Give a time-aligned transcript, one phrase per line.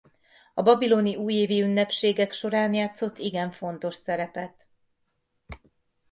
[0.53, 4.67] A babiloni újévi ünnepségek során játszott igen fontos szerepet.